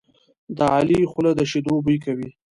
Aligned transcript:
د 0.57 0.59
علي 0.75 0.99
خوله 1.11 1.31
د 1.35 1.41
شیدو 1.51 1.75
بوی 1.83 1.97
کوي. 2.05 2.29